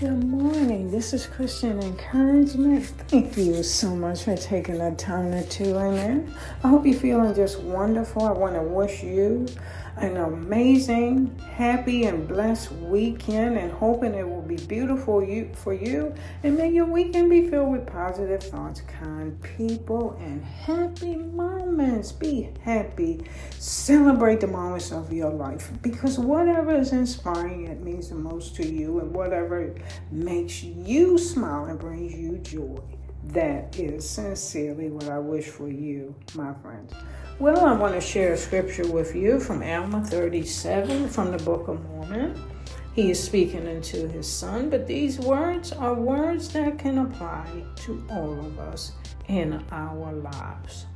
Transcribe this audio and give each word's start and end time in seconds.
Good 0.00 0.22
morning. 0.22 0.92
This 0.92 1.12
is 1.12 1.26
Christian 1.26 1.82
Encouragement. 1.82 2.86
Thank 3.08 3.36
you 3.36 3.64
so 3.64 3.96
much 3.96 4.22
for 4.22 4.36
taking 4.36 4.78
the 4.78 4.92
time 4.92 5.32
to 5.32 5.44
tune 5.48 5.94
in. 5.94 6.34
I 6.62 6.68
hope 6.68 6.86
you're 6.86 6.94
feeling 6.94 7.34
just 7.34 7.58
wonderful. 7.58 8.22
I 8.22 8.30
want 8.30 8.54
to 8.54 8.62
wish 8.62 9.02
you 9.02 9.48
an 9.96 10.16
amazing, 10.16 11.36
happy, 11.52 12.04
and 12.04 12.28
blessed 12.28 12.70
weekend 12.72 13.58
and 13.58 13.72
hoping 13.72 14.14
it 14.14 14.28
will 14.28 14.42
be 14.42 14.54
beautiful 14.54 15.24
you, 15.24 15.50
for 15.52 15.74
you. 15.74 16.14
And 16.44 16.56
may 16.56 16.70
your 16.70 16.86
weekend 16.86 17.30
be 17.30 17.48
filled 17.48 17.72
with 17.72 17.86
positive 17.86 18.44
thoughts, 18.44 18.82
kind 18.82 19.36
people, 19.42 20.16
and 20.20 20.44
happy 20.44 21.16
moments. 21.16 22.12
Be 22.12 22.50
happy. 22.62 23.24
Celebrate 23.58 24.40
the 24.40 24.46
moments 24.46 24.92
of 24.92 25.12
your 25.12 25.32
life 25.32 25.72
because 25.82 26.18
whatever 26.18 26.76
is 26.76 26.92
inspiring, 26.92 27.66
it 27.66 27.80
means 27.80 28.10
the 28.10 28.14
most 28.14 28.54
to 28.56 28.66
you, 28.66 29.00
and 29.00 29.12
whatever 29.12 29.74
makes 30.10 30.62
you 30.62 31.18
smile 31.18 31.66
and 31.66 31.78
brings 31.78 32.14
you 32.14 32.38
joy. 32.38 32.80
That 33.24 33.78
is 33.78 34.08
sincerely 34.08 34.90
what 34.90 35.08
I 35.08 35.18
wish 35.18 35.46
for 35.46 35.68
you, 35.68 36.14
my 36.34 36.54
friends. 36.54 36.92
Well, 37.38 37.64
I 37.64 37.72
want 37.72 37.94
to 37.94 38.00
share 38.00 38.32
a 38.32 38.36
scripture 38.36 38.86
with 38.90 39.14
you 39.14 39.38
from 39.38 39.62
Alma 39.62 40.04
37 40.04 41.08
from 41.08 41.30
the 41.30 41.44
Book 41.44 41.68
of 41.68 41.82
Mormon. 41.90 42.40
He 42.94 43.10
is 43.10 43.22
speaking 43.22 43.66
into 43.66 44.08
his 44.08 44.26
son, 44.26 44.70
but 44.70 44.86
these 44.86 45.18
words 45.20 45.72
are 45.72 45.94
words 45.94 46.48
that 46.54 46.78
can 46.78 46.98
apply 46.98 47.46
to 47.76 48.04
all 48.10 48.32
of 48.40 48.58
us 48.58 48.92
in 49.28 49.62
our 49.70 50.12
lives. 50.12 50.86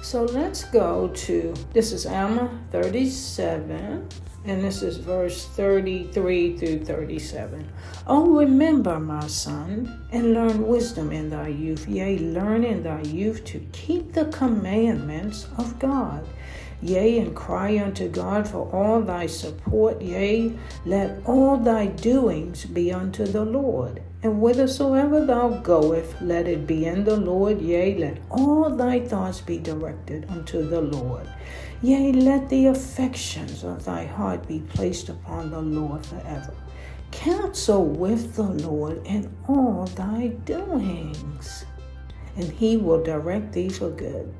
So 0.00 0.24
let's 0.24 0.64
go 0.64 1.08
to 1.08 1.54
this 1.72 1.92
is 1.92 2.06
Alma 2.06 2.50
37 2.70 4.08
and 4.44 4.62
this 4.62 4.82
is 4.82 4.96
verse 4.96 5.46
33 5.46 6.56
through 6.56 6.84
37. 6.84 7.68
Oh, 8.06 8.38
remember, 8.38 8.98
my 8.98 9.26
son, 9.26 10.00
and 10.12 10.32
learn 10.32 10.66
wisdom 10.66 11.12
in 11.12 11.28
thy 11.28 11.48
youth, 11.48 11.88
yea, 11.88 12.18
learn 12.18 12.64
in 12.64 12.82
thy 12.82 13.02
youth 13.02 13.44
to 13.46 13.58
keep 13.72 14.12
the 14.12 14.26
commandments 14.26 15.48
of 15.58 15.78
God. 15.78 16.26
Yea, 16.80 17.18
and 17.18 17.34
cry 17.34 17.78
unto 17.78 18.08
God 18.08 18.46
for 18.46 18.70
all 18.72 19.00
thy 19.00 19.26
support, 19.26 20.00
yea, 20.00 20.56
let 20.86 21.20
all 21.26 21.56
thy 21.56 21.86
doings 21.86 22.64
be 22.64 22.92
unto 22.92 23.26
the 23.26 23.44
Lord. 23.44 24.00
And 24.22 24.34
whithersoever 24.34 25.26
thou 25.26 25.48
goest, 25.48 26.20
let 26.20 26.46
it 26.46 26.66
be 26.66 26.86
in 26.86 27.04
the 27.04 27.16
Lord, 27.16 27.60
yea, 27.60 27.98
let 27.98 28.18
all 28.30 28.70
thy 28.70 29.00
thoughts 29.00 29.40
be 29.40 29.58
directed 29.58 30.26
unto 30.28 30.66
the 30.68 30.80
Lord. 30.80 31.28
Yea, 31.80 32.10
let 32.10 32.48
the 32.48 32.66
affections 32.66 33.62
of 33.62 33.84
thy 33.84 34.04
heart 34.04 34.27
be 34.36 34.60
placed 34.60 35.08
upon 35.08 35.50
the 35.50 35.60
Lord 35.60 36.04
forever. 36.04 36.54
Counsel 37.10 37.84
with 37.84 38.36
the 38.36 38.42
Lord 38.42 39.06
in 39.06 39.34
all 39.48 39.86
thy 39.86 40.28
doings, 40.44 41.64
and 42.36 42.52
he 42.52 42.76
will 42.76 43.02
direct 43.02 43.52
thee 43.52 43.70
for 43.70 43.90
good. 43.90 44.32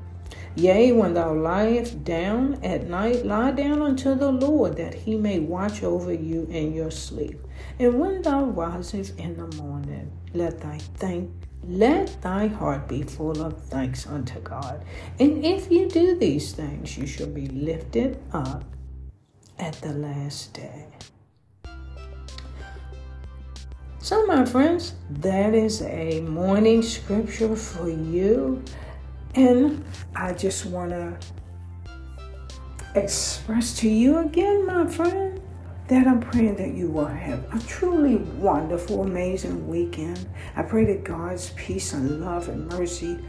Yea, 0.55 0.91
when 0.91 1.13
thou 1.13 1.33
liest 1.33 2.03
down 2.03 2.59
at 2.63 2.87
night, 2.87 3.25
lie 3.25 3.51
down 3.51 3.81
unto 3.81 4.15
the 4.15 4.31
Lord, 4.31 4.77
that 4.77 4.93
he 4.93 5.15
may 5.15 5.39
watch 5.39 5.83
over 5.83 6.13
you 6.13 6.47
in 6.49 6.73
your 6.73 6.91
sleep. 6.91 7.39
And 7.79 7.99
when 7.99 8.21
thou 8.21 8.45
risest 8.45 9.17
in 9.19 9.37
the 9.37 9.55
morning, 9.57 10.11
let 10.33 10.59
thy 10.59 10.77
thank 10.77 11.31
let 11.67 12.21
thy 12.21 12.47
heart 12.47 12.87
be 12.87 13.03
full 13.03 13.41
of 13.41 13.61
thanks 13.63 14.07
unto 14.07 14.39
God. 14.39 14.83
And 15.19 15.43
if 15.45 15.69
you 15.69 15.89
do 15.89 16.17
these 16.17 16.53
things, 16.53 16.97
you 16.97 17.05
shall 17.05 17.27
be 17.27 17.47
lifted 17.47 18.17
up 18.31 18.63
at 19.59 19.73
the 19.81 19.93
last 19.93 20.53
day. 20.53 20.85
So, 23.99 24.25
my 24.25 24.45
friends, 24.45 24.95
that 25.09 25.53
is 25.53 25.81
a 25.81 26.21
morning 26.21 26.81
scripture 26.81 27.55
for 27.55 27.89
you. 27.89 28.63
And 29.35 29.83
I 30.15 30.33
just 30.33 30.65
want 30.65 30.91
to 30.91 31.17
express 32.95 33.77
to 33.79 33.89
you 33.89 34.19
again, 34.19 34.65
my 34.65 34.87
friend, 34.87 35.39
that 35.89 36.07
I'm 36.07 36.21
praying 36.21 36.55
that 36.55 36.73
you 36.73 36.89
will 36.89 37.05
have 37.05 37.53
a 37.53 37.59
truly 37.67 38.15
wonderful, 38.15 39.03
amazing 39.03 39.67
weekend. 39.67 40.27
I 40.55 40.63
pray 40.63 40.85
that 40.85 41.03
God's 41.03 41.51
peace 41.51 41.93
and 41.93 42.21
love 42.21 42.47
and 42.47 42.67
mercy 42.69 43.19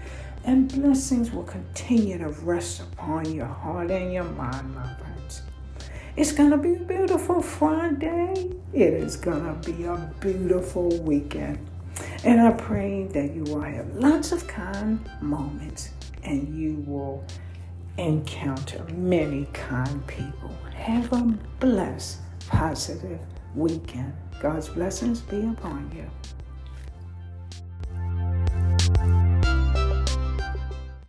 and 0.45 0.73
blessings 0.73 1.33
will 1.33 1.45
continue 1.45 2.17
to 2.19 2.29
rest 2.29 2.81
upon 2.81 3.33
your 3.33 3.47
heart 3.47 3.91
and 3.91 4.13
your 4.13 4.25
mind, 4.25 4.75
my. 4.75 5.00
It's 6.17 6.33
going 6.33 6.51
to 6.51 6.57
be 6.57 6.75
a 6.75 6.81
beautiful 6.81 7.41
Friday. 7.41 8.51
It 8.73 8.95
is 8.95 9.17
going 9.17 9.45
to 9.45 9.73
be 9.73 9.85
a 9.85 10.13
beautiful 10.19 10.89
weekend. 11.03 11.65
And 12.25 12.41
I 12.41 12.51
pray 12.51 13.05
that 13.13 13.33
you 13.33 13.45
will 13.45 13.61
have 13.61 13.95
lots 13.95 14.33
of 14.33 14.47
kind 14.49 15.09
moments 15.21 15.91
and 16.25 16.59
you 16.59 16.83
will 16.87 17.25
encounter 17.97 18.85
many 18.93 19.47
kind 19.53 20.05
people. 20.09 20.51
Have 20.75 21.13
a 21.13 21.23
blessed 21.61 22.19
positive 22.49 23.21
weekend. 23.55 24.13
God's 24.41 24.69
blessings 24.69 25.21
be 25.21 25.47
upon 25.47 25.93
you. 25.95 26.11